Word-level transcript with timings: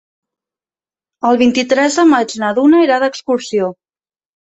El 1.29 1.37
vint-i-tres 1.43 2.01
de 2.01 2.07
maig 2.17 2.37
na 2.47 2.53
Duna 2.61 2.83
irà 2.89 3.01
d'excursió. 3.07 3.73